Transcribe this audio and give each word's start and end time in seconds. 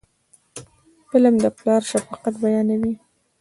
فلم 1.09 1.35
د 1.43 1.45
پلار 1.57 1.81
شفقت 1.91 2.33
بیانوي 2.41 2.93